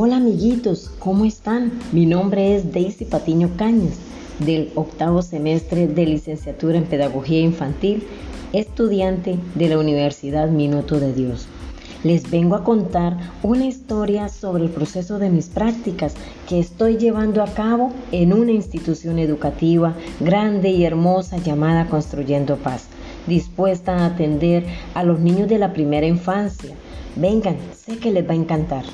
Hola 0.00 0.18
amiguitos, 0.18 0.92
¿cómo 1.00 1.24
están? 1.24 1.72
Mi 1.90 2.06
nombre 2.06 2.54
es 2.54 2.72
Daisy 2.72 3.04
Patiño 3.04 3.50
Cañas, 3.56 3.94
del 4.38 4.70
octavo 4.76 5.22
semestre 5.22 5.88
de 5.88 6.06
licenciatura 6.06 6.78
en 6.78 6.84
Pedagogía 6.84 7.40
Infantil, 7.40 8.04
estudiante 8.52 9.40
de 9.56 9.68
la 9.68 9.76
Universidad 9.76 10.50
Minuto 10.50 11.00
de 11.00 11.12
Dios. 11.12 11.48
Les 12.04 12.30
vengo 12.30 12.54
a 12.54 12.62
contar 12.62 13.16
una 13.42 13.66
historia 13.66 14.28
sobre 14.28 14.62
el 14.62 14.70
proceso 14.70 15.18
de 15.18 15.30
mis 15.30 15.46
prácticas 15.46 16.14
que 16.48 16.60
estoy 16.60 16.96
llevando 16.96 17.42
a 17.42 17.52
cabo 17.52 17.90
en 18.12 18.32
una 18.32 18.52
institución 18.52 19.18
educativa 19.18 19.96
grande 20.20 20.70
y 20.70 20.84
hermosa 20.84 21.38
llamada 21.38 21.88
Construyendo 21.88 22.56
Paz, 22.56 22.84
dispuesta 23.26 23.96
a 23.96 24.06
atender 24.06 24.64
a 24.94 25.02
los 25.02 25.18
niños 25.18 25.48
de 25.48 25.58
la 25.58 25.72
primera 25.72 26.06
infancia. 26.06 26.76
Vengan, 27.16 27.56
sé 27.76 27.98
que 27.98 28.12
les 28.12 28.24
va 28.24 28.34
a 28.34 28.36
encantar. 28.36 28.84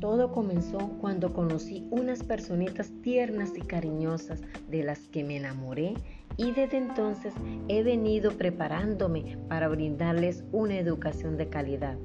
Todo 0.00 0.32
comenzó 0.32 0.78
cuando 0.98 1.34
conocí 1.34 1.86
unas 1.90 2.22
personitas 2.22 2.90
tiernas 3.02 3.52
y 3.54 3.60
cariñosas 3.60 4.40
de 4.70 4.82
las 4.82 5.00
que 5.08 5.24
me 5.24 5.36
enamoré 5.36 5.92
y 6.38 6.52
desde 6.52 6.78
entonces 6.78 7.34
he 7.68 7.82
venido 7.82 8.32
preparándome 8.32 9.36
para 9.48 9.68
brindarles 9.68 10.42
una 10.52 10.78
educación 10.78 11.36
de 11.36 11.50
calidad. 11.50 11.98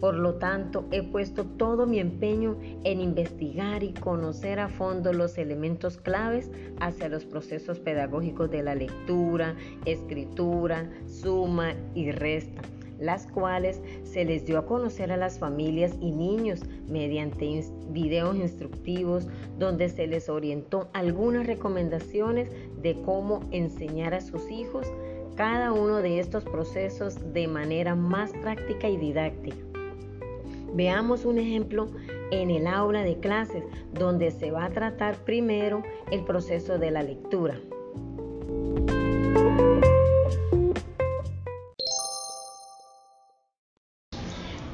Por 0.00 0.16
lo 0.16 0.34
tanto, 0.34 0.86
he 0.90 1.04
puesto 1.04 1.44
todo 1.44 1.86
mi 1.86 2.00
empeño 2.00 2.58
en 2.82 3.00
investigar 3.00 3.84
y 3.84 3.94
conocer 3.94 4.58
a 4.58 4.68
fondo 4.68 5.12
los 5.12 5.38
elementos 5.38 5.98
claves 5.98 6.50
hacia 6.80 7.08
los 7.08 7.24
procesos 7.24 7.78
pedagógicos 7.78 8.50
de 8.50 8.64
la 8.64 8.74
lectura, 8.74 9.54
escritura, 9.84 10.90
suma 11.06 11.74
y 11.94 12.10
resta 12.10 12.62
las 12.98 13.26
cuales 13.26 13.80
se 14.04 14.24
les 14.24 14.46
dio 14.46 14.58
a 14.58 14.66
conocer 14.66 15.12
a 15.12 15.16
las 15.16 15.38
familias 15.38 15.94
y 16.00 16.12
niños 16.12 16.62
mediante 16.88 17.64
videos 17.90 18.36
instructivos 18.36 19.28
donde 19.58 19.88
se 19.88 20.06
les 20.06 20.28
orientó 20.28 20.88
algunas 20.92 21.46
recomendaciones 21.46 22.50
de 22.82 22.94
cómo 23.02 23.40
enseñar 23.50 24.14
a 24.14 24.20
sus 24.20 24.50
hijos 24.50 24.86
cada 25.36 25.72
uno 25.72 25.98
de 25.98 26.18
estos 26.18 26.44
procesos 26.44 27.32
de 27.32 27.46
manera 27.46 27.94
más 27.94 28.32
práctica 28.32 28.88
y 28.88 28.96
didáctica. 28.96 29.56
Veamos 30.74 31.24
un 31.24 31.38
ejemplo 31.38 31.88
en 32.30 32.50
el 32.50 32.66
aula 32.66 33.02
de 33.02 33.18
clases 33.18 33.64
donde 33.92 34.30
se 34.30 34.50
va 34.50 34.64
a 34.64 34.70
tratar 34.70 35.16
primero 35.24 35.82
el 36.10 36.24
proceso 36.24 36.78
de 36.78 36.90
la 36.90 37.02
lectura. 37.02 37.58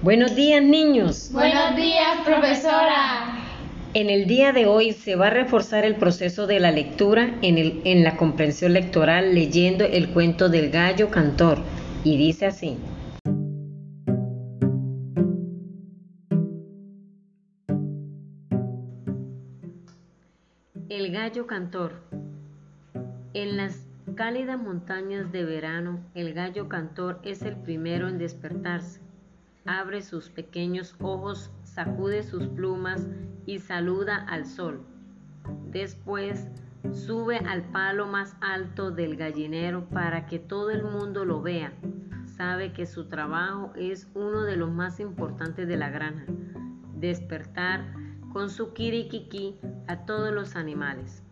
Buenos 0.03 0.34
días 0.34 0.61
niños. 0.64 1.31
Buenos 1.33 1.77
días 1.77 2.22
profesora. 2.25 3.39
En 3.95 4.11
el 4.11 4.27
día 4.27 4.53
de 4.53 4.67
hoy 4.67 4.91
se 4.91 5.14
va 5.14 5.28
a 5.28 5.31
reforzar 5.31 5.84
el 5.84 5.95
proceso 5.95 6.48
de 6.48 6.58
la 6.58 6.72
lectura 6.72 7.39
en, 7.41 7.56
el, 7.56 7.83
en 7.84 8.03
la 8.03 8.17
comprensión 8.17 8.73
lectoral 8.73 9.33
leyendo 9.33 9.84
el 9.84 10.08
cuento 10.08 10.48
del 10.48 10.73
gallo 10.73 11.08
cantor 11.08 11.58
y 12.03 12.17
dice 12.17 12.47
así. 12.47 12.78
El 20.89 21.12
gallo 21.12 21.47
cantor. 21.47 21.92
En 23.35 23.57
las 23.57 23.86
cálidas 24.17 24.61
montañas 24.61 25.30
de 25.30 25.45
verano, 25.45 26.01
el 26.17 26.35
gallo 26.35 26.68
cantor 26.68 27.20
es 27.23 27.42
el 27.42 27.55
primero 27.55 28.08
en 28.08 28.18
despertarse 28.18 29.11
abre 29.67 30.02
sus 30.02 30.28
pequeños 30.28 30.95
ojos, 31.00 31.50
sacude 31.62 32.23
sus 32.23 32.48
plumas 32.48 33.06
y 33.46 33.58
saluda 33.58 34.17
al 34.17 34.46
sol. 34.46 34.83
Después 35.70 36.48
sube 36.92 37.39
al 37.39 37.62
palo 37.70 38.06
más 38.06 38.36
alto 38.40 38.90
del 38.90 39.17
gallinero 39.17 39.89
para 39.89 40.27
que 40.27 40.39
todo 40.39 40.70
el 40.70 40.83
mundo 40.83 41.24
lo 41.24 41.40
vea. 41.40 41.73
Sabe 42.36 42.73
que 42.73 42.86
su 42.86 43.08
trabajo 43.08 43.73
es 43.77 44.08
uno 44.14 44.42
de 44.42 44.56
los 44.56 44.70
más 44.70 45.00
importantes 45.00 45.68
de 45.68 45.77
la 45.77 45.90
granja, 45.90 46.24
despertar 46.96 47.94
con 48.33 48.50
su 48.50 48.73
kirikiki 48.73 49.58
a 49.86 50.05
todos 50.06 50.33
los 50.33 50.56
animales. 50.56 51.23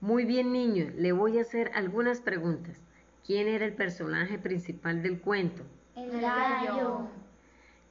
Muy 0.00 0.24
bien 0.24 0.52
niños, 0.52 0.94
le 0.94 1.10
voy 1.10 1.38
a 1.38 1.40
hacer 1.40 1.72
algunas 1.74 2.20
preguntas. 2.20 2.85
¿Quién 3.26 3.48
era 3.48 3.64
el 3.64 3.72
personaje 3.72 4.38
principal 4.38 5.02
del 5.02 5.20
cuento? 5.20 5.64
El 5.96 6.20
gallo. 6.20 7.08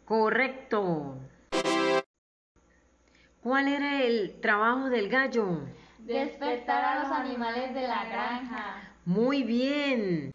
Correcto. 0.05 1.17
¿Cuál 3.43 3.67
era 3.67 4.01
el 4.03 4.39
trabajo 4.39 4.89
del 4.89 5.09
gallo? 5.09 5.59
Despertar 5.99 6.85
a 6.85 7.03
los 7.03 7.11
animales 7.11 7.73
de 7.73 7.81
la 7.81 8.05
granja. 8.05 8.93
Muy 9.03 9.43
bien. 9.43 10.31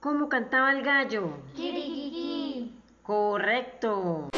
¿Cómo 0.00 0.28
cantaba 0.28 0.72
el 0.72 0.82
gallo? 0.82 1.38
Kirikiki. 1.54 2.74
Correcto. 3.04 4.28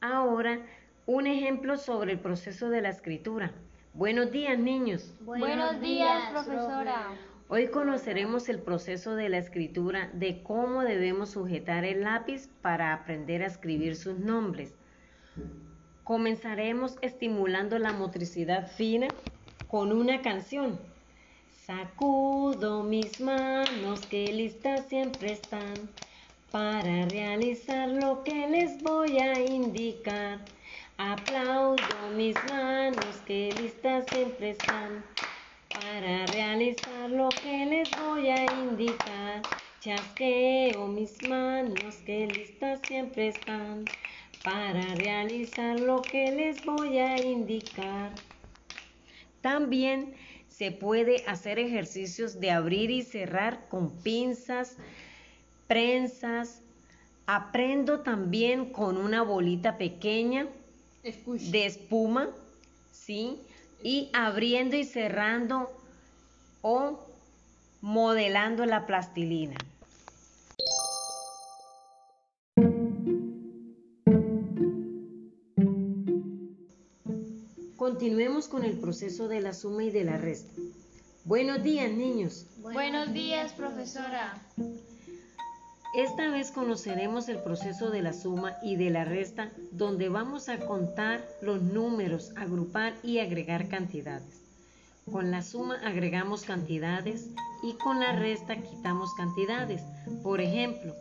Ahora, 0.00 0.58
un 1.06 1.28
ejemplo 1.28 1.76
sobre 1.76 2.14
el 2.14 2.18
proceso 2.18 2.70
de 2.70 2.80
la 2.80 2.88
escritura. 2.88 3.52
Buenos 3.98 4.30
días, 4.30 4.56
niños. 4.56 5.12
Buenos 5.22 5.80
días, 5.80 6.30
profesora. 6.30 7.16
Hoy 7.48 7.66
conoceremos 7.66 8.48
el 8.48 8.60
proceso 8.60 9.16
de 9.16 9.28
la 9.28 9.38
escritura 9.38 10.08
de 10.12 10.40
cómo 10.44 10.82
debemos 10.82 11.30
sujetar 11.30 11.84
el 11.84 12.02
lápiz 12.02 12.48
para 12.62 12.92
aprender 12.92 13.42
a 13.42 13.48
escribir 13.48 13.96
sus 13.96 14.16
nombres. 14.16 14.72
Comenzaremos 16.04 16.96
estimulando 17.02 17.76
la 17.80 17.92
motricidad 17.92 18.70
fina 18.70 19.08
con 19.66 19.90
una 19.90 20.22
canción. 20.22 20.78
Sacudo 21.66 22.84
mis 22.84 23.20
manos 23.20 24.06
que 24.06 24.32
listas 24.32 24.86
siempre 24.86 25.32
están 25.32 25.74
para 26.52 27.04
realizar 27.06 27.88
lo 27.88 28.22
que 28.22 28.46
les 28.46 28.80
voy 28.80 29.18
a 29.18 29.40
indicar. 29.40 30.38
Aplaudo 31.00 31.76
mis 32.16 32.34
manos 32.50 33.22
que 33.24 33.52
listas 33.52 33.58
siempre 33.58 33.77
están 34.50 35.04
para 35.68 36.26
realizar 36.26 37.10
lo 37.10 37.28
que 37.28 37.66
les 37.66 37.90
voy 38.00 38.28
a 38.28 38.44
indicar. 38.44 39.42
Chasqueo 39.80 40.86
mis 40.88 41.22
manos 41.28 41.96
que 42.06 42.26
listas 42.26 42.80
siempre 42.86 43.28
están 43.28 43.84
para 44.42 44.82
realizar 44.94 45.78
lo 45.78 46.02
que 46.02 46.32
les 46.32 46.64
voy 46.64 46.98
a 46.98 47.20
indicar. 47.22 48.12
También 49.40 50.14
se 50.48 50.72
puede 50.72 51.24
hacer 51.26 51.58
ejercicios 51.58 52.40
de 52.40 52.50
abrir 52.50 52.90
y 52.90 53.02
cerrar 53.02 53.68
con 53.68 53.90
pinzas, 54.02 54.76
prensas. 55.66 56.62
Aprendo 57.26 58.00
también 58.00 58.72
con 58.72 58.96
una 58.96 59.22
bolita 59.22 59.76
pequeña 59.76 60.48
de 61.02 61.66
espuma, 61.66 62.30
¿sí? 62.90 63.38
Y 63.82 64.10
abriendo 64.12 64.76
y 64.76 64.84
cerrando 64.84 65.70
o 66.62 66.98
modelando 67.80 68.66
la 68.66 68.86
plastilina. 68.86 69.56
Continuemos 77.76 78.48
con 78.48 78.64
el 78.64 78.78
proceso 78.78 79.28
de 79.28 79.40
la 79.40 79.54
suma 79.54 79.84
y 79.84 79.90
de 79.90 80.04
la 80.04 80.18
resta. 80.18 80.60
Buenos 81.24 81.62
días, 81.62 81.90
niños. 81.90 82.46
Buenos 82.60 83.12
días, 83.12 83.52
profesora. 83.52 84.40
Esta 85.94 86.30
vez 86.30 86.50
conoceremos 86.50 87.30
el 87.30 87.38
proceso 87.38 87.90
de 87.90 88.02
la 88.02 88.12
suma 88.12 88.58
y 88.62 88.76
de 88.76 88.90
la 88.90 89.06
resta, 89.06 89.50
donde 89.72 90.10
vamos 90.10 90.50
a 90.50 90.58
contar 90.58 91.24
los 91.40 91.62
números, 91.62 92.32
agrupar 92.36 92.92
y 93.02 93.20
agregar 93.20 93.68
cantidades. 93.68 94.42
Con 95.10 95.30
la 95.30 95.42
suma 95.42 95.80
agregamos 95.82 96.42
cantidades 96.42 97.30
y 97.62 97.72
con 97.78 98.00
la 98.00 98.12
resta 98.12 98.56
quitamos 98.56 99.14
cantidades. 99.14 99.82
Por 100.22 100.42
ejemplo, 100.42 100.94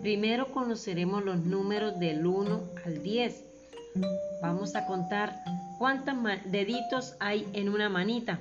primero 0.00 0.50
conoceremos 0.50 1.24
los 1.24 1.38
números 1.38 1.98
del 2.00 2.26
1 2.26 2.60
al 2.84 3.02
10. 3.04 3.44
Vamos 4.42 4.74
a 4.74 4.86
contar 4.86 5.40
cuántos 5.78 6.16
deditos 6.46 7.14
hay 7.20 7.46
en 7.52 7.68
una 7.68 7.88
manita. 7.88 8.40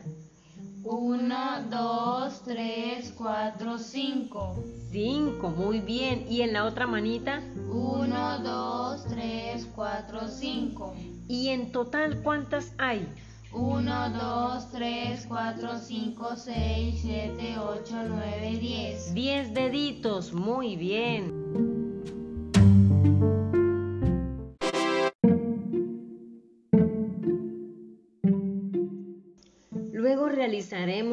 1, 0.84 1.15
2, 1.62 2.42
3, 2.44 3.13
4, 3.18 3.78
5. 3.78 4.63
5, 4.92 5.50
muy 5.50 5.80
bien. 5.80 6.25
¿Y 6.30 6.42
en 6.42 6.54
la 6.54 6.66
otra 6.66 6.88
manita? 6.88 7.42
1, 7.69 8.40
2, 8.40 9.06
3, 9.06 9.68
4, 9.75 10.28
5. 10.28 10.94
¿Y 11.28 11.50
en 11.50 11.72
total 11.72 12.22
cuántas 12.22 12.74
hay? 12.78 13.07
1, 13.52 14.10
2, 14.10 14.72
3, 14.72 15.25
4, 15.28 15.80
5, 15.80 16.36
6, 16.36 17.00
7, 17.02 17.56
8, 17.58 17.96
9, 18.10 18.58
10. 18.60 19.13
10 19.13 19.54
deditos, 19.54 20.34
muy 20.34 20.75
bien. 20.75 21.35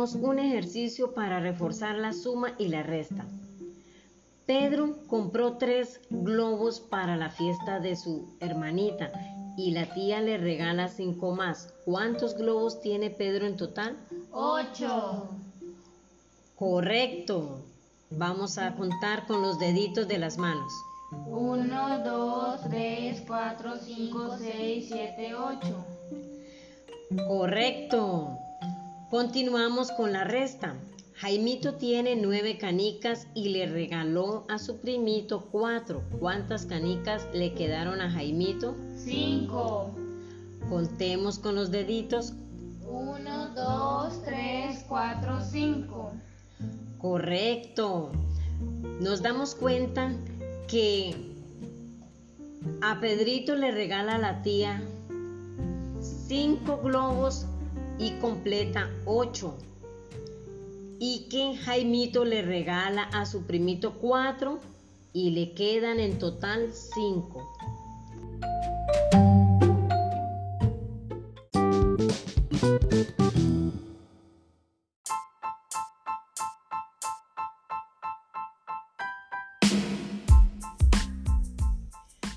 Un 0.03 0.41
ejercicio 0.41 1.13
para 1.15 1.39
reforzar 1.39 1.97
la 1.97 2.13
suma 2.13 2.55
y 2.59 2.69
la 2.69 2.83
resta. 2.83 3.25
Pedro 4.47 4.97
compró 5.07 5.59
tres 5.59 6.01
globos 6.11 6.81
para 6.81 7.17
la 7.17 7.31
fiesta 7.31 7.79
de 7.79 7.95
su 7.95 8.35
hermanita 8.41 9.13
y 9.57 9.71
la 9.71 9.95
tía 9.95 10.21
le 10.21 10.39
regala 10.39 10.89
cinco 10.89 11.37
más. 11.37 11.73
¿Cuántos 11.85 12.37
globos 12.37 12.81
tiene 12.81 13.11
Pedro 13.11 13.47
en 13.47 13.57
total? 13.57 13.97
Ocho. 14.33 15.29
Correcto. 16.57 17.61
Vamos 18.11 18.59
a 18.59 18.75
contar 18.75 19.27
con 19.29 19.41
los 19.41 19.61
deditos 19.61 20.09
de 20.09 20.19
las 20.19 20.37
manos. 20.37 20.73
1, 21.29 22.05
2, 22.05 22.61
3, 22.69 23.23
4, 23.25 23.73
5, 23.85 24.37
6, 24.39 24.85
7, 24.89 25.35
8. 25.37 25.87
Correcto. 27.29 28.42
Continuamos 29.13 29.93
con 29.93 30.15
la 30.15 30.25
resta. 30.25 30.75
Jaimito 31.17 31.75
tiene 31.75 32.17
nueve 32.17 32.57
canicas 32.57 33.27
y 33.35 33.51
le 33.51 33.67
regaló 33.67 34.47
a 34.49 34.59
su 34.59 34.79
primito 34.79 35.49
cuatro. 35.53 36.03
¿Cuántas 36.19 36.65
canicas 36.65 37.29
le 37.35 37.53
quedaron 37.53 38.01
a 38.01 38.11
Jaimito? 38.11 38.75
Cinco. 38.97 39.91
Contemos 40.71 41.39
con 41.39 41.57
los 41.57 41.71
deditos. 41.71 42.33
1, 42.89 43.49
2, 43.55 44.23
3, 44.25 44.85
4, 44.89 45.41
5. 45.45 46.13
Correcto. 46.97 48.13
Nos 48.99 49.21
damos 49.21 49.55
cuenta 49.55 50.11
que 50.69 51.15
a 52.81 52.99
Pedrito 52.99 53.57
le 53.57 53.73
regala 53.73 54.15
a 54.15 54.19
la 54.19 54.41
tía 54.41 54.83
cinco 56.01 56.81
globos 56.83 57.45
y 58.03 58.11
completa 58.19 58.91
8. 59.07 59.57
Y 60.99 61.29
que 61.29 61.57
Jaimito 61.57 62.25
le 62.25 62.43
regala 62.43 63.05
a 63.05 63.27
su 63.27 63.45
primito 63.45 63.95
4 64.01 64.59
y 65.13 65.31
le 65.31 65.53
quedan 65.55 66.01
en 66.01 66.19
total 66.19 66.73
5. 66.73 67.49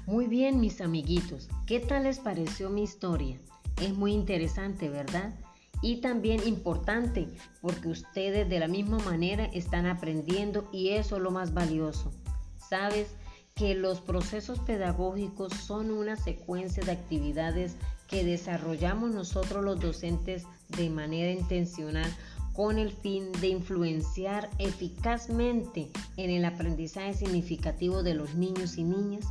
Muy 0.06 0.28
bien, 0.28 0.60
mis 0.60 0.80
amiguitos, 0.80 1.50
¿qué 1.66 1.80
tal 1.80 2.04
les 2.04 2.20
pareció 2.20 2.70
mi 2.70 2.84
historia? 2.84 3.40
Es 3.82 3.96
muy 3.96 4.14
interesante, 4.14 4.90
¿verdad? 4.90 5.34
Y 5.82 5.98
también 5.98 6.46
importante 6.48 7.28
porque 7.62 7.90
ustedes 7.90 8.50
de 8.50 8.60
la 8.60 8.68
misma 8.68 9.00
manera 9.00 9.46
están 9.46 9.86
aprendiendo 9.86 10.70
y 10.72 10.90
eso 10.90 11.18
es 11.18 11.22
lo 11.22 11.32
más 11.32 11.54
valioso. 11.54 12.12
Sabes 12.58 13.08
que 13.54 13.76
los 13.76 14.02
procesos 14.02 14.60
pedagógicos 14.60 15.54
son 15.54 15.92
una 15.92 16.16
secuencia 16.18 16.84
de 16.84 16.92
actividades 16.92 17.76
que 18.08 18.24
desarrollamos 18.24 19.12
nosotros 19.12 19.64
los 19.64 19.80
docentes 19.80 20.44
de 20.78 20.90
manera 20.90 21.32
intencional 21.32 22.12
con 22.54 22.80
el 22.80 22.92
fin 22.92 23.32
de 23.42 23.50
influenciar 23.50 24.50
eficazmente 24.60 25.90
en 26.16 26.30
el 26.30 26.46
aprendizaje 26.46 27.14
significativo 27.14 28.02
de 28.02 28.14
los 28.14 28.36
niños 28.36 28.78
y 28.78 28.84
niñas? 28.84 29.26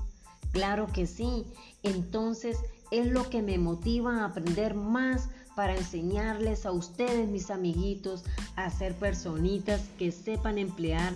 Claro 0.53 0.87
que 0.93 1.07
sí. 1.07 1.45
Entonces 1.83 2.59
es 2.91 3.07
lo 3.07 3.29
que 3.31 3.43
me 3.43 3.59
motiva 3.59 4.21
a 4.21 4.27
aprender 4.27 4.75
más 4.75 5.31
para 5.55 5.77
enseñarles 5.77 6.67
a 6.67 6.73
ustedes, 6.73 7.29
mis 7.29 7.51
amiguitos, 7.51 8.25
a 8.57 8.71
ser 8.71 8.95
personitas 8.95 9.83
que 9.99 10.13
sepan 10.13 10.59
emplear 10.59 11.15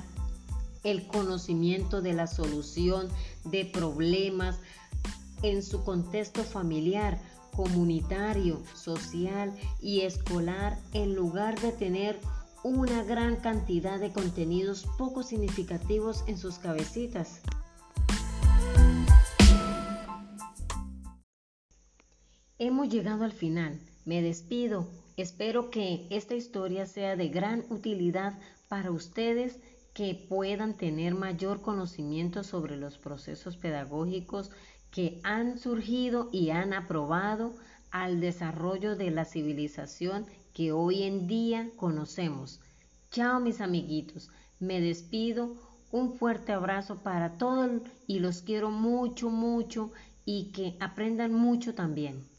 el 0.85 1.07
conocimiento 1.07 2.01
de 2.03 2.13
la 2.13 2.27
solución 2.27 3.09
de 3.45 3.65
problemas 3.65 4.57
en 5.43 5.63
su 5.63 5.85
contexto 5.85 6.45
familiar, 6.45 7.21
comunitario, 7.55 8.63
social 8.75 9.53
y 9.81 10.01
escolar 10.03 10.79
en 10.93 11.15
lugar 11.15 11.61
de 11.61 11.73
tener 11.73 12.21
una 12.63 13.03
gran 13.05 13.37
cantidad 13.37 13.99
de 13.99 14.13
contenidos 14.13 14.87
poco 14.97 15.23
significativos 15.23 16.25
en 16.27 16.39
sus 16.39 16.59
cabecitas. 16.59 17.41
Hemos 22.59 22.89
llegado 22.89 23.25
al 23.25 23.33
final. 23.33 23.79
Me 24.09 24.23
despido. 24.23 24.89
Espero 25.19 25.69
que 25.69 26.07
esta 26.09 26.35
historia 26.35 26.87
sea 26.87 27.15
de 27.15 27.29
gran 27.29 27.67
utilidad 27.69 28.39
para 28.67 28.91
ustedes 28.91 29.61
que 29.93 30.15
puedan 30.15 30.79
tener 30.79 31.15
mayor 31.15 31.61
conocimiento 31.61 32.43
sobre 32.43 32.79
los 32.79 32.97
procesos 32.97 33.59
pedagógicos 33.59 34.51
que 34.91 35.21
han 35.25 35.59
surgido 35.59 36.31
y 36.33 36.49
han 36.49 36.73
aprobado 36.73 37.53
al 37.91 38.19
desarrollo 38.23 38.97
de 38.97 39.11
la 39.11 39.27
civilización 39.27 40.25
que 40.55 40.73
hoy 40.73 41.03
en 41.03 41.27
día 41.27 41.69
conocemos. 41.77 42.63
Chao 43.11 43.41
mis 43.41 43.61
amiguitos, 43.61 44.31
me 44.59 44.81
despido, 44.81 45.55
un 45.93 46.15
fuerte 46.15 46.53
abrazo 46.53 47.03
para 47.03 47.37
todos 47.37 47.83
y 48.07 48.21
los 48.21 48.41
quiero 48.41 48.71
mucho, 48.71 49.29
mucho 49.29 49.93
y 50.25 50.51
que 50.53 50.79
aprendan 50.81 51.35
mucho 51.35 51.75
también. 51.75 52.38